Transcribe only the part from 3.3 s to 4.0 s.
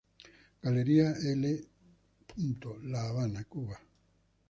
Cuba.